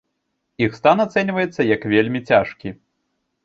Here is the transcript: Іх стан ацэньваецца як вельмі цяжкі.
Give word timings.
Іх 0.67 0.71
стан 0.79 1.03
ацэньваецца 1.05 1.67
як 1.75 1.87
вельмі 1.95 2.19
цяжкі. 2.33 2.69